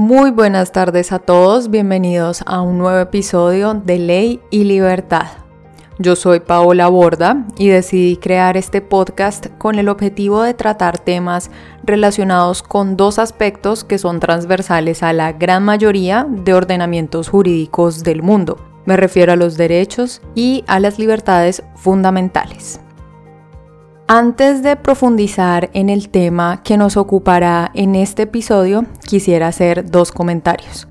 [0.00, 5.26] Muy buenas tardes a todos, bienvenidos a un nuevo episodio de Ley y Libertad.
[5.98, 11.50] Yo soy Paola Borda y decidí crear este podcast con el objetivo de tratar temas
[11.82, 18.22] relacionados con dos aspectos que son transversales a la gran mayoría de ordenamientos jurídicos del
[18.22, 18.56] mundo.
[18.86, 22.80] Me refiero a los derechos y a las libertades fundamentales.
[24.10, 30.12] Antes de profundizar en el tema que nos ocupará en este episodio, quisiera hacer dos
[30.12, 30.88] comentarios.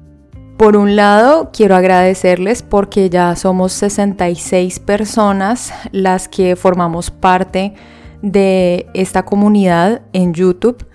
[0.55, 7.73] Por un lado, quiero agradecerles porque ya somos 66 personas las que formamos parte
[8.21, 10.86] de esta comunidad en YouTube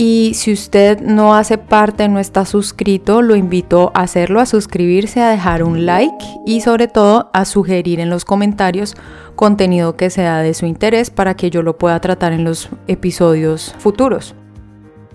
[0.00, 5.20] y si usted no hace parte, no está suscrito, lo invito a hacerlo, a suscribirse,
[5.20, 8.94] a dejar un like y sobre todo a sugerir en los comentarios
[9.34, 13.74] contenido que sea de su interés para que yo lo pueda tratar en los episodios
[13.80, 14.36] futuros.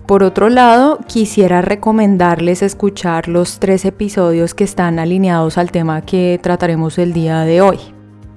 [0.06, 6.38] Por otro lado, quisiera recomendarles escuchar los tres episodios que están alineados al tema que
[6.42, 7.78] trataremos el día de hoy.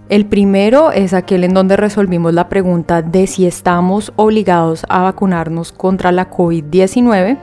[0.10, 5.74] El primero es aquel en donde resolvimos la pregunta de si estamos obligados a vacunarnos
[5.74, 7.38] contra la COVID-19.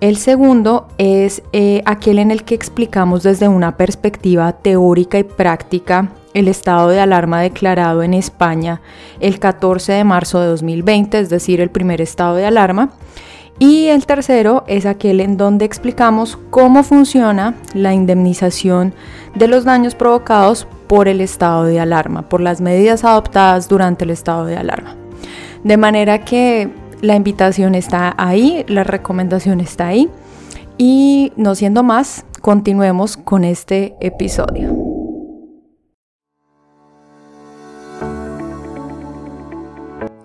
[0.00, 6.10] El segundo es eh, aquel en el que explicamos desde una perspectiva teórica y práctica
[6.32, 8.80] el estado de alarma declarado en España
[9.18, 12.92] el 14 de marzo de 2020, es decir, el primer estado de alarma,
[13.60, 18.94] y el tercero es aquel en donde explicamos cómo funciona la indemnización
[19.34, 24.10] de los daños provocados por el estado de alarma, por las medidas adoptadas durante el
[24.10, 24.96] estado de alarma.
[25.62, 26.70] De manera que
[27.02, 30.08] la invitación está ahí, la recomendación está ahí
[30.78, 34.89] y no siendo más, continuemos con este episodio.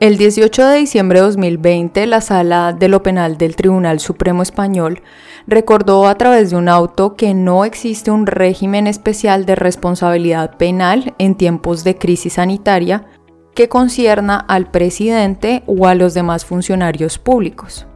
[0.02, 5.02] El 18 de diciembre de 2020, la Sala de lo Penal del Tribunal Supremo Español
[5.48, 11.16] recordó a través de un auto que no existe un régimen especial de responsabilidad penal
[11.18, 13.06] en tiempos de crisis sanitaria
[13.54, 17.88] que concierna al presidente o a los demás funcionarios públicos.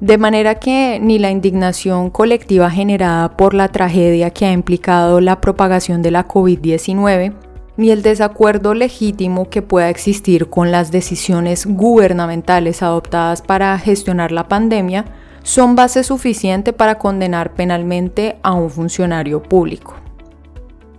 [0.00, 5.40] De manera que ni la indignación colectiva generada por la tragedia que ha implicado la
[5.40, 7.32] propagación de la COVID-19,
[7.76, 14.48] ni el desacuerdo legítimo que pueda existir con las decisiones gubernamentales adoptadas para gestionar la
[14.48, 15.04] pandemia
[15.42, 19.94] son base suficiente para condenar penalmente a un funcionario público.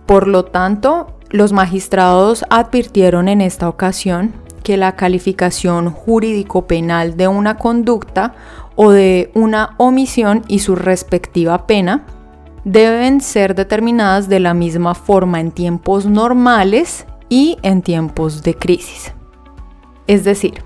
[0.06, 4.32] Por lo tanto, los magistrados advirtieron en esta ocasión
[4.62, 8.34] que la calificación jurídico-penal de una conducta
[8.76, 12.04] o de una omisión y su respectiva pena
[12.66, 19.12] deben ser determinadas de la misma forma en tiempos normales y en tiempos de crisis.
[20.08, 20.64] Es decir,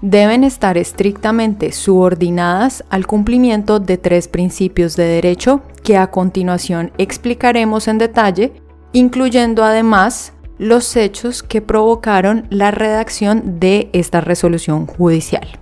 [0.00, 7.86] deben estar estrictamente subordinadas al cumplimiento de tres principios de derecho que a continuación explicaremos
[7.86, 8.54] en detalle,
[8.92, 15.61] incluyendo además los hechos que provocaron la redacción de esta resolución judicial.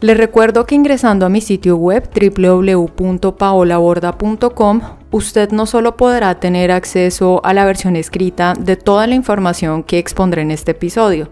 [0.00, 4.80] Les recuerdo que ingresando a mi sitio web www.paolaborda.com,
[5.10, 9.98] usted no solo podrá tener acceso a la versión escrita de toda la información que
[9.98, 11.28] expondré en este episodio,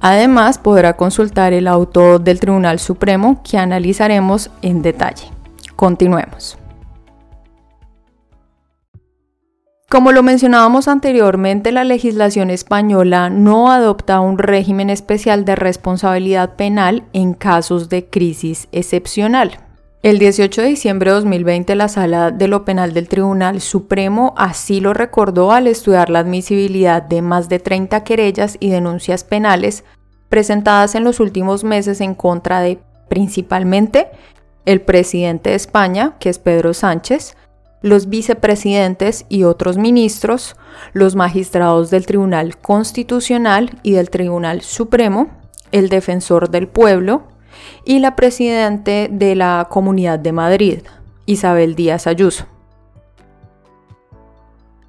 [0.00, 5.24] además podrá consultar el auto del Tribunal Supremo que analizaremos en detalle.
[5.74, 6.59] Continuemos.
[9.90, 17.02] Como lo mencionábamos anteriormente, la legislación española no adopta un régimen especial de responsabilidad penal
[17.12, 19.58] en casos de crisis excepcional.
[20.04, 24.80] El 18 de diciembre de 2020, la Sala de lo Penal del Tribunal Supremo así
[24.80, 29.82] lo recordó al estudiar la admisibilidad de más de 30 querellas y denuncias penales
[30.28, 34.06] presentadas en los últimos meses en contra de, principalmente,
[34.66, 37.34] el presidente de España, que es Pedro Sánchez,
[37.82, 40.56] los vicepresidentes y otros ministros,
[40.92, 45.28] los magistrados del Tribunal Constitucional y del Tribunal Supremo,
[45.72, 47.22] el defensor del pueblo
[47.84, 50.80] y la presidente de la Comunidad de Madrid,
[51.26, 52.46] Isabel Díaz Ayuso.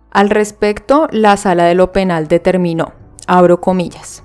[0.09, 2.93] Al respecto, la Sala de lo Penal determinó,
[3.27, 4.23] abro comillas,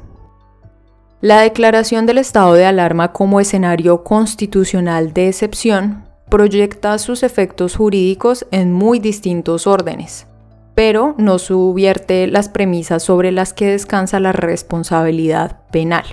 [1.21, 8.47] la declaración del estado de alarma como escenario constitucional de excepción proyecta sus efectos jurídicos
[8.51, 10.27] en muy distintos órdenes,
[10.75, 16.05] pero no subvierte las premisas sobre las que descansa la responsabilidad penal.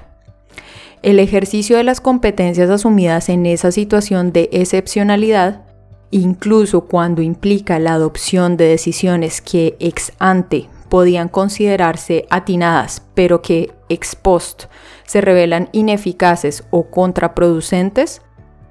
[1.02, 5.64] El ejercicio de las competencias asumidas en esa situación de excepcionalidad,
[6.12, 13.72] incluso cuando implica la adopción de decisiones que ex ante podían considerarse atinadas, pero que
[13.90, 14.66] ex post
[15.06, 18.22] se revelan ineficaces o contraproducentes,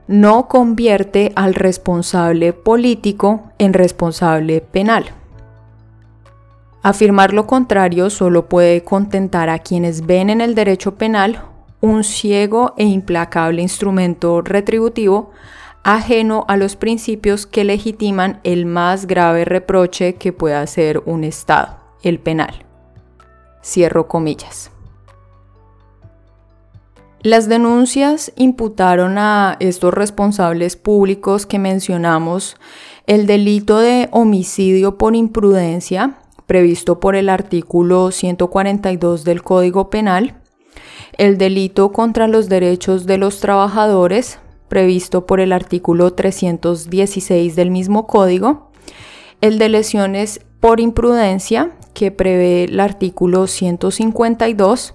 [0.06, 5.06] no convierte al responsable político en responsable penal.
[6.82, 11.44] Afirmar lo contrario solo puede contentar a quienes ven en el derecho penal
[11.81, 15.31] un ciego e implacable instrumento retributivo
[15.84, 21.76] ajeno a los principios que legitiman el más grave reproche que pueda hacer un Estado,
[22.02, 22.64] el penal.
[23.62, 24.71] Cierro comillas.
[27.22, 32.56] Las denuncias imputaron a estos responsables públicos que mencionamos
[33.06, 40.40] el delito de homicidio por imprudencia, previsto por el artículo 142 del Código Penal,
[41.16, 48.08] el delito contra los derechos de los trabajadores, previsto por el artículo 316 del mismo
[48.08, 48.72] código,
[49.40, 54.94] el de lesiones por imprudencia, que prevé el artículo 152,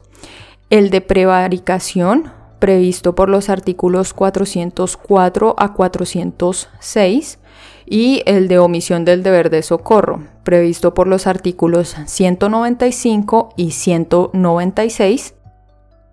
[0.69, 7.39] el de prevaricación, previsto por los artículos 404 a 406,
[7.85, 15.33] y el de omisión del deber de socorro, previsto por los artículos 195 y 196,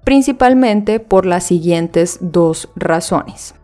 [0.05, 3.55] principalmente por las siguientes dos razones.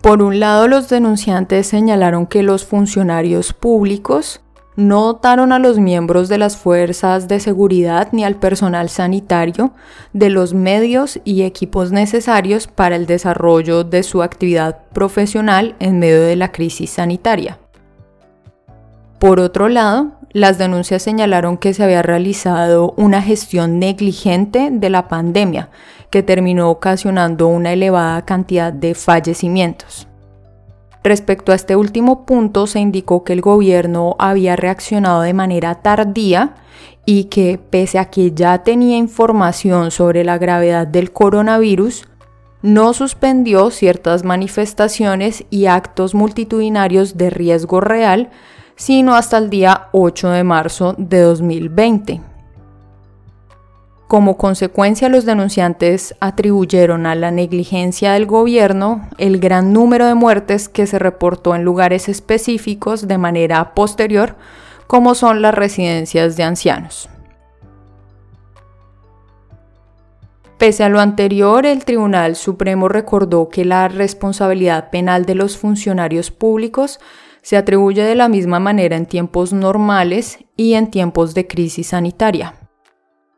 [0.00, 4.40] Por un lado, los denunciantes señalaron que los funcionarios públicos
[4.76, 9.72] no dotaron a los miembros de las fuerzas de seguridad ni al personal sanitario
[10.12, 16.22] de los medios y equipos necesarios para el desarrollo de su actividad profesional en medio
[16.22, 17.58] de la crisis sanitaria.
[19.18, 25.06] Por otro lado, las denuncias señalaron que se había realizado una gestión negligente de la
[25.06, 25.70] pandemia,
[26.10, 30.08] que terminó ocasionando una elevada cantidad de fallecimientos.
[31.04, 36.54] Respecto a este último punto, se indicó que el gobierno había reaccionado de manera tardía
[37.06, 42.06] y que, pese a que ya tenía información sobre la gravedad del coronavirus,
[42.62, 48.30] no suspendió ciertas manifestaciones y actos multitudinarios de riesgo real
[48.76, 52.33] sino hasta el día 8 de marzo de 2020.
[54.14, 60.68] Como consecuencia, los denunciantes atribuyeron a la negligencia del gobierno el gran número de muertes
[60.68, 64.36] que se reportó en lugares específicos de manera posterior,
[64.86, 67.08] como son las residencias de ancianos.
[70.58, 76.30] Pese a lo anterior, el Tribunal Supremo recordó que la responsabilidad penal de los funcionarios
[76.30, 77.00] públicos
[77.42, 82.63] se atribuye de la misma manera en tiempos normales y en tiempos de crisis sanitaria.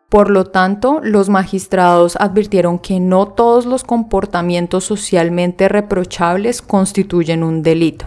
[0.09, 7.63] Por lo tanto, los magistrados advirtieron que no todos los comportamientos socialmente reprochables constituyen un
[7.63, 8.07] delito.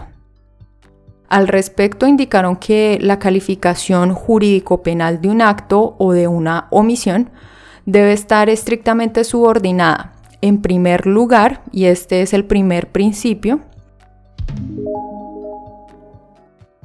[1.28, 7.30] Al respecto, indicaron que la calificación jurídico-penal de un acto o de una omisión
[7.86, 13.60] debe estar estrictamente subordinada, en primer lugar, y este es el primer principio,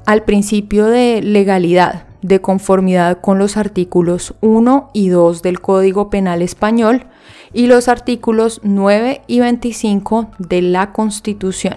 [0.06, 6.42] al principio de legalidad, de conformidad con los artículos 1 y 2 del Código Penal
[6.42, 7.06] Español
[7.54, 11.76] y los artículos 9 y 25 de la Constitución.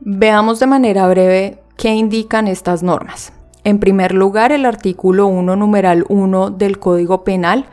[0.00, 3.32] Veamos de manera breve qué indican estas normas.
[3.64, 7.64] En primer lugar, el artículo 1, numeral 1 del Código Penal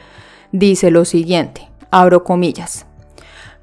[0.53, 2.85] dice lo siguiente, abro comillas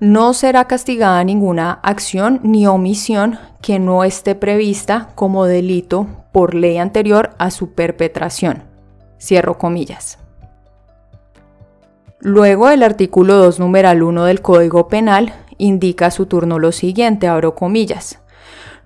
[0.02, 6.78] no será castigada ninguna acción ni omisión que no esté prevista como delito por ley
[6.78, 8.64] anterior a su perpetración.
[9.20, 10.18] Cierro comillas.
[12.18, 17.28] Luego el artículo 2, numeral 1 del Código Penal indica a su turno lo siguiente,
[17.28, 18.18] abro comillas.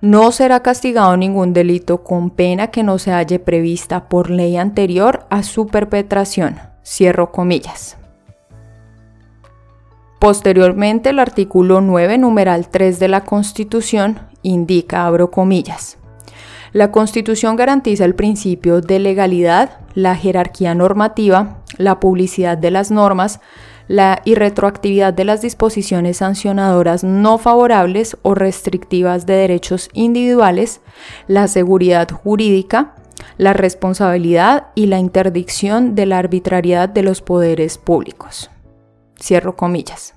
[0.01, 5.25] No será castigado ningún delito con pena que no se halle prevista por ley anterior
[5.31, 6.59] a su perpetración.
[6.83, 7.97] Cierro comillas.
[10.19, 15.97] Posteriormente, el artículo 9, numeral 3 de la Constitución indica, abro comillas,
[16.73, 23.39] la Constitución garantiza el principio de legalidad, la jerarquía normativa, la publicidad de las normas,
[23.87, 30.81] la irretroactividad de las disposiciones sancionadoras no favorables o restrictivas de derechos individuales,
[31.27, 32.95] la seguridad jurídica,
[33.37, 38.49] la responsabilidad y la interdicción de la arbitrariedad de los poderes públicos.
[39.19, 40.13] Cierro comillas.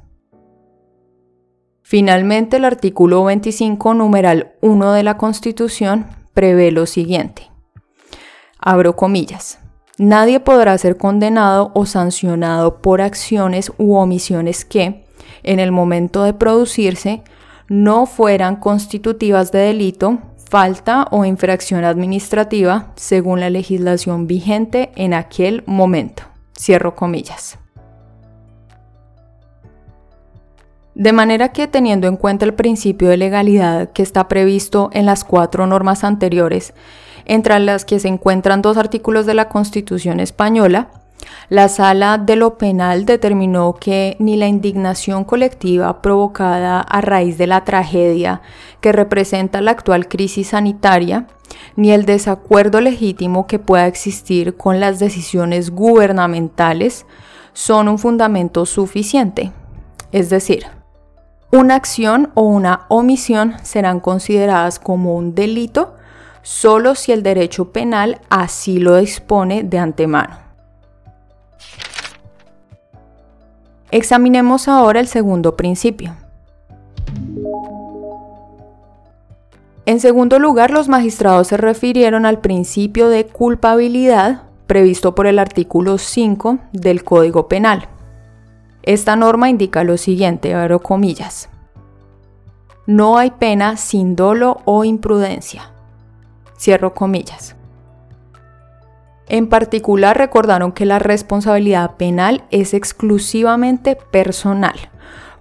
[1.82, 7.50] Finalmente, el artículo 25, numeral 1 de la Constitución, prevé lo siguiente.
[8.58, 9.58] Abro comillas.
[9.98, 15.04] Nadie podrá ser condenado o sancionado por acciones u omisiones que,
[15.42, 17.22] en el momento de producirse,
[17.68, 25.62] no fueran constitutivas de delito, falta o infracción administrativa según la legislación vigente en aquel
[25.66, 26.22] momento.
[26.56, 27.58] Cierro comillas.
[31.00, 35.24] De manera que teniendo en cuenta el principio de legalidad que está previsto en las
[35.24, 36.74] cuatro normas anteriores,
[37.24, 40.90] entre las que se encuentran dos artículos de la Constitución española,
[41.48, 47.46] la sala de lo penal determinó que ni la indignación colectiva provocada a raíz de
[47.46, 48.42] la tragedia
[48.82, 51.28] que representa la actual crisis sanitaria,
[51.76, 57.06] ni el desacuerdo legítimo que pueda existir con las decisiones gubernamentales
[57.54, 59.50] son un fundamento suficiente.
[60.12, 60.66] Es decir,
[61.52, 65.94] una acción o una omisión serán consideradas como un delito
[66.42, 70.38] solo si el derecho penal así lo dispone de antemano.
[73.90, 76.14] Examinemos ahora el segundo principio.
[79.86, 85.98] En segundo lugar, los magistrados se refirieron al principio de culpabilidad previsto por el artículo
[85.98, 87.88] 5 del Código Penal.
[88.90, 91.48] Esta norma indica lo siguiente, comillas.
[92.88, 95.70] No hay pena sin dolo o imprudencia.
[96.58, 97.54] Cierro comillas.
[99.28, 104.74] En particular recordaron que la responsabilidad penal es exclusivamente personal.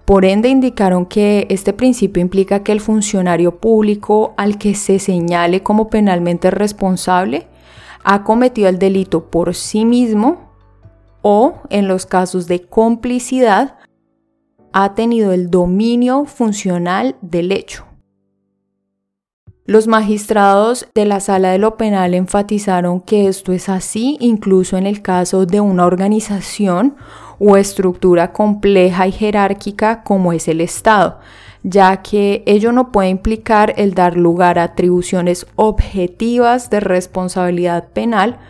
[0.04, 5.64] Por ende indicaron que este principio implica que el funcionario público al que se señale
[5.64, 7.48] como penalmente responsable
[8.04, 10.49] ha cometido el delito por sí mismo
[11.22, 13.76] o, en los casos de complicidad,
[14.72, 17.86] ha tenido el dominio funcional del hecho.
[19.66, 24.86] Los magistrados de la sala de lo penal enfatizaron que esto es así incluso en
[24.86, 26.96] el caso de una organización
[27.38, 31.20] o estructura compleja y jerárquica como es el Estado,
[31.62, 38.40] ya que ello no puede implicar el dar lugar a atribuciones objetivas de responsabilidad penal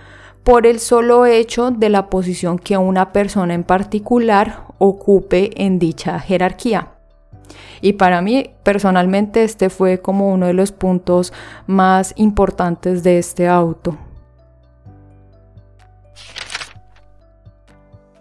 [0.44, 6.18] por el solo hecho de la posición que una persona en particular ocupe en dicha
[6.18, 6.88] jerarquía.
[7.80, 11.32] Y para mí personalmente este fue como uno de los puntos
[11.66, 13.96] más importantes de este auto.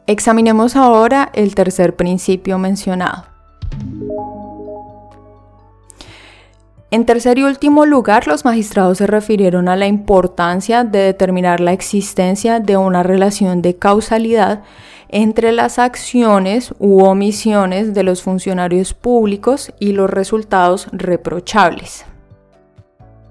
[0.08, 3.26] Examinemos ahora el tercer principio mencionado.
[6.92, 11.72] En tercer y último lugar, los magistrados se refirieron a la importancia de determinar la
[11.72, 14.64] existencia de una relación de causalidad
[15.08, 22.06] entre las acciones u omisiones de los funcionarios públicos y los resultados reprochables.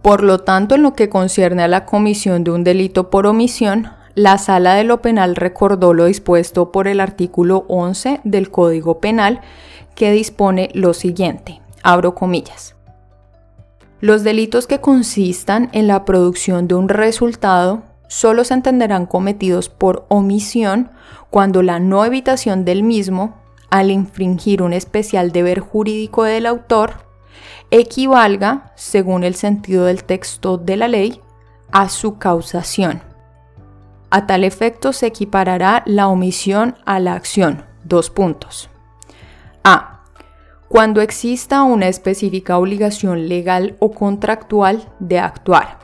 [0.03, 3.89] Por lo tanto, en lo que concierne a la comisión de un delito por omisión,
[4.15, 9.41] la Sala de lo Penal recordó lo dispuesto por el artículo 11 del Código Penal,
[9.97, 12.78] que dispone lo siguiente, abro comillas.
[14.01, 20.07] Los delitos que consistan en la producción de un resultado solo se entenderán cometidos por
[20.09, 20.91] omisión
[21.31, 23.37] cuando la no evitación del mismo,
[23.71, 27.07] al infringir un especial deber jurídico del autor,
[27.71, 31.21] equivalga, según el sentido del texto de la ley,
[31.71, 33.03] a su causación.
[34.11, 37.67] A tal efecto se equiparará la omisión a la acción.
[37.85, 38.71] Dos puntos.
[39.65, 39.98] A.
[40.69, 45.79] Cuando exista una específica obligación legal o contractual de actuar.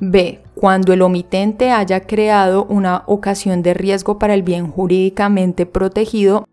[0.00, 0.42] B.
[0.54, 6.46] Cuando el omitente haya creado una ocasión de riesgo para el bien jurídicamente protegido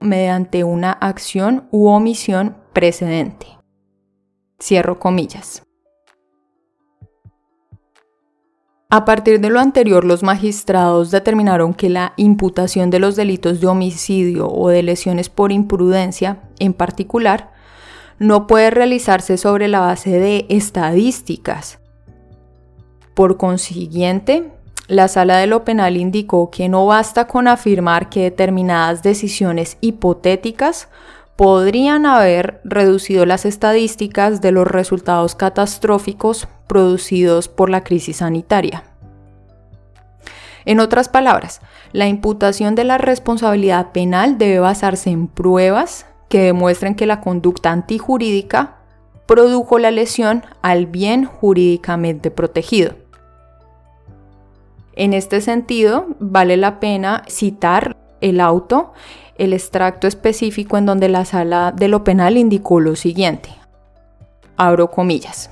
[0.00, 3.46] mediante una acción u omisión precedente.
[4.60, 5.62] Cierro comillas.
[8.92, 13.68] A partir de lo anterior, los magistrados determinaron que la imputación de los delitos de
[13.68, 17.50] homicidio o de lesiones por imprudencia, en particular,
[18.20, 21.80] no puede realizarse sobre la base de estadísticas,
[23.20, 24.50] por consiguiente,
[24.86, 30.88] la Sala de lo Penal indicó que no basta con afirmar que determinadas decisiones hipotéticas
[31.36, 38.84] podrían haber reducido las estadísticas de los resultados catastróficos producidos por la crisis sanitaria.
[40.64, 41.60] En otras palabras,
[41.92, 47.72] la imputación de la responsabilidad penal debe basarse en pruebas que demuestren que la conducta
[47.72, 48.76] antijurídica
[49.26, 52.94] produjo la lesión al bien jurídicamente protegido.
[54.94, 58.92] En este sentido, vale la pena citar el auto,
[59.38, 63.50] el extracto específico en donde la sala de lo penal indicó lo siguiente.
[64.56, 65.50] Abro comillas.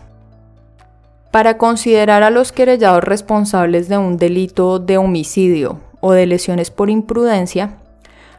[1.33, 6.89] Para considerar a los querellados responsables de un delito de homicidio o de lesiones por
[6.89, 7.79] imprudencia,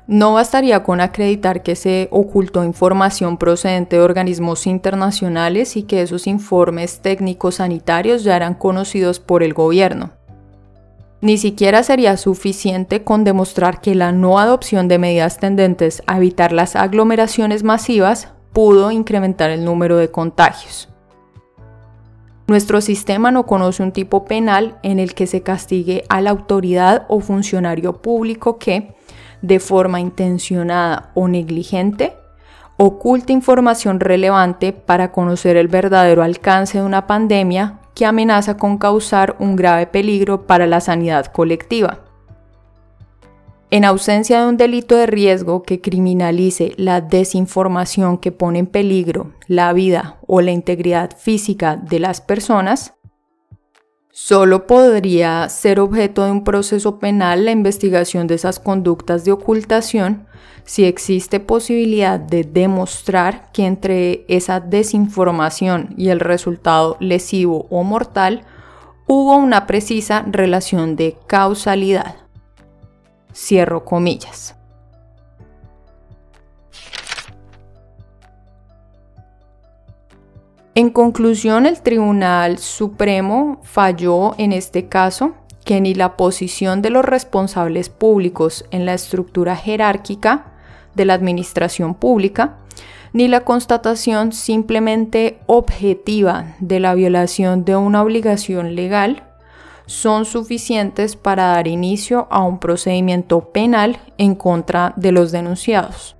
[0.09, 6.25] No bastaría con acreditar que se ocultó información procedente de organismos internacionales y que esos
[6.25, 10.09] informes técnicos sanitarios ya eran conocidos por el gobierno.
[11.21, 16.53] Ni siquiera sería suficiente con demostrar que la no adopción de medidas tendentes a evitar
[16.53, 20.89] las aglomeraciones masivas pudo incrementar el número de contagios.
[22.47, 27.05] Nuestro sistema no conoce un tipo penal en el que se castigue a la autoridad
[27.09, 28.95] o funcionario público que,
[29.41, 32.15] de forma intencionada o negligente,
[32.77, 39.35] oculta información relevante para conocer el verdadero alcance de una pandemia que amenaza con causar
[39.39, 41.99] un grave peligro para la sanidad colectiva.
[43.71, 49.33] En ausencia de un delito de riesgo que criminalice la desinformación que pone en peligro
[49.47, 52.95] la vida o la integridad física de las personas,
[54.11, 60.27] solo podría ser objeto de un proceso penal la investigación de esas conductas de ocultación
[60.65, 68.45] si existe posibilidad de demostrar que entre esa desinformación y el resultado lesivo o mortal
[69.07, 72.15] hubo una precisa relación de causalidad.
[73.33, 74.58] Cierro comillas.
[80.79, 85.33] En conclusión, el Tribunal Supremo falló en este caso
[85.65, 90.53] que ni la posición de los responsables públicos en la estructura jerárquica
[90.95, 92.59] de la administración pública,
[93.11, 99.23] ni la constatación simplemente objetiva de la violación de una obligación legal
[99.85, 106.15] son suficientes para dar inicio a un procedimiento penal en contra de los denunciados.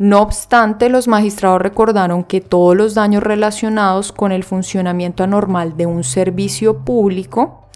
[0.00, 5.84] No obstante, los magistrados recordaron que todos los daños relacionados con el funcionamiento anormal de
[5.84, 7.66] un servicio público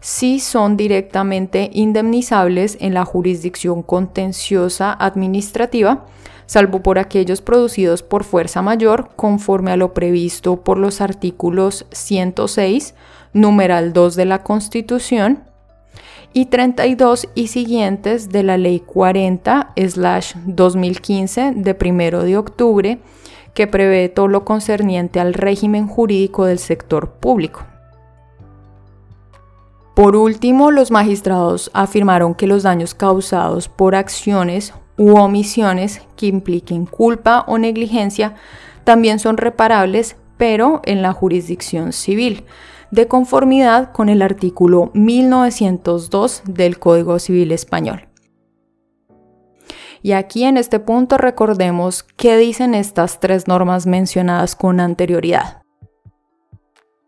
[0.00, 6.06] sí son directamente indemnizables en la jurisdicción contenciosa administrativa,
[6.46, 12.94] salvo por aquellos producidos por fuerza mayor conforme a lo previsto por los artículos 106,
[13.34, 15.44] numeral 2 de la Constitución,
[16.34, 22.98] y 32 y siguientes de la Ley 40-2015 de 1 de octubre,
[23.54, 27.64] que prevé todo lo concerniente al régimen jurídico del sector público.
[29.94, 36.84] Por último, los magistrados afirmaron que los daños causados por acciones u omisiones que impliquen
[36.84, 38.34] culpa o negligencia
[38.82, 42.44] también son reparables, pero en la jurisdicción civil,
[42.90, 48.08] de conformidad con el artículo 1902 del Código Civil Español.
[50.02, 55.62] Y aquí en este punto recordemos qué dicen estas tres normas mencionadas con anterioridad.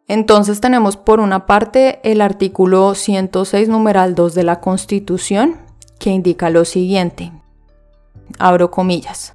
[0.09, 5.57] Entonces tenemos por una parte el artículo 106 numeral 2 de la Constitución
[5.99, 7.33] que indica lo siguiente.
[8.39, 9.35] Abro comillas.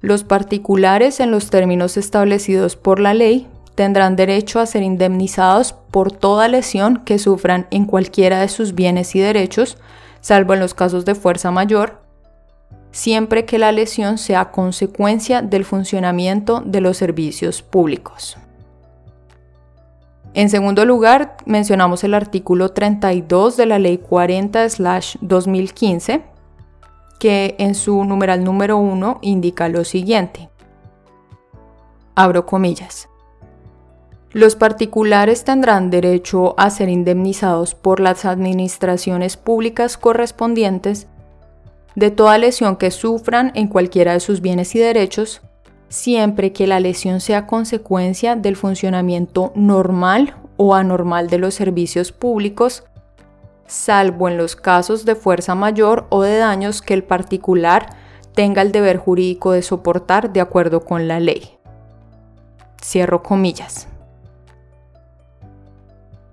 [0.00, 6.10] Los particulares en los términos establecidos por la ley tendrán derecho a ser indemnizados por
[6.10, 9.78] toda lesión que sufran en cualquiera de sus bienes y derechos,
[10.20, 12.00] salvo en los casos de fuerza mayor,
[12.90, 18.38] siempre que la lesión sea consecuencia del funcionamiento de los servicios públicos.
[20.32, 26.24] En segundo lugar, mencionamos el artículo 32 de la Ley 40-2015,
[27.18, 30.48] que en su numeral número 1 indica lo siguiente.
[32.14, 33.08] Abro comillas.
[34.36, 41.06] Los particulares tendrán derecho a ser indemnizados por las administraciones públicas correspondientes
[41.94, 45.40] de toda lesión que sufran en cualquiera de sus bienes y derechos,
[45.88, 52.84] siempre que la lesión sea consecuencia del funcionamiento normal o anormal de los servicios públicos,
[53.66, 57.96] salvo en los casos de fuerza mayor o de daños que el particular
[58.34, 61.56] tenga el deber jurídico de soportar de acuerdo con la ley.
[62.82, 63.88] Cierro comillas.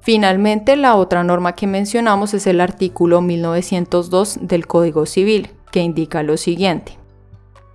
[0.04, 6.24] Finalmente, la otra norma que mencionamos es el artículo 1902 del Código Civil, que indica
[6.24, 6.98] lo siguiente.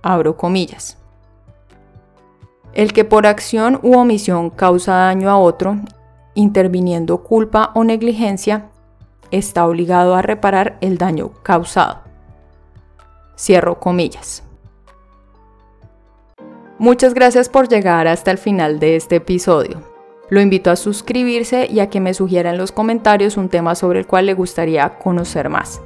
[0.03, 0.99] Abro comillas.
[2.73, 5.77] El que por acción u omisión causa daño a otro,
[6.35, 8.69] interviniendo culpa o negligencia,
[9.31, 12.01] está obligado a reparar el daño causado.
[13.35, 14.43] Cierro comillas.
[16.77, 19.88] Muchas gracias por llegar hasta el final de este episodio.
[20.29, 23.99] Lo invito a suscribirse y a que me sugiera en los comentarios un tema sobre
[23.99, 25.81] el cual le gustaría conocer más.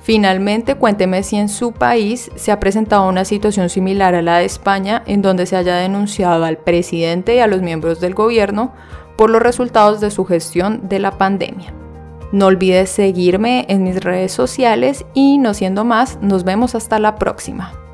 [0.00, 4.44] Finalmente, cuénteme si en su país se ha presentado una situación similar a la de
[4.44, 8.72] España en donde se haya denunciado al presidente y a los miembros del gobierno
[9.16, 11.72] por los resultados de su gestión de la pandemia.
[12.30, 17.16] No olvides seguirme en mis redes sociales y no siendo más, nos vemos hasta la
[17.16, 17.85] próxima.